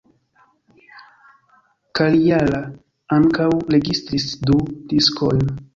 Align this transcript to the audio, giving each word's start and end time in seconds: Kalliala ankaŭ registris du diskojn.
Kalliala 1.99 2.63
ankaŭ 3.21 3.49
registris 3.79 4.31
du 4.49 4.63
diskojn. 4.95 5.51